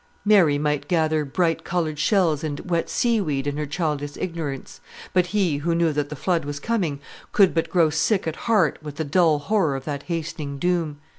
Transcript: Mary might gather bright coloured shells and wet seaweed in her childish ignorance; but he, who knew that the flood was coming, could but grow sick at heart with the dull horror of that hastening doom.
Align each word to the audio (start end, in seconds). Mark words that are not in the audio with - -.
Mary 0.25 0.57
might 0.57 0.87
gather 0.87 1.23
bright 1.23 1.63
coloured 1.63 1.99
shells 1.99 2.43
and 2.43 2.61
wet 2.61 2.89
seaweed 2.89 3.45
in 3.45 3.55
her 3.57 3.67
childish 3.67 4.17
ignorance; 4.17 4.81
but 5.13 5.27
he, 5.27 5.57
who 5.57 5.75
knew 5.75 5.93
that 5.93 6.09
the 6.09 6.15
flood 6.15 6.43
was 6.43 6.59
coming, 6.59 6.99
could 7.31 7.53
but 7.53 7.69
grow 7.69 7.91
sick 7.91 8.25
at 8.25 8.35
heart 8.49 8.79
with 8.81 8.95
the 8.95 9.03
dull 9.03 9.37
horror 9.37 9.75
of 9.75 9.85
that 9.85 10.01
hastening 10.07 10.57
doom. 10.57 10.97